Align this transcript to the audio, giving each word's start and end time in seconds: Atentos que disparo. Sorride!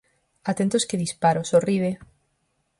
Atentos 0.51 0.87
que 0.89 1.01
disparo. 1.03 1.41
Sorride! 1.49 1.91